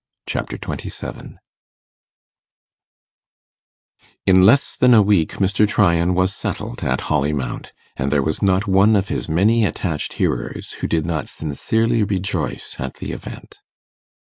[0.27, 1.37] Chapter 27
[4.25, 5.67] In less than a week Mr.
[5.67, 10.13] Tryan was settled at Holly Mount, and there was not one of his many attached
[10.13, 13.59] hearers who did not sincerely rejoice at the event.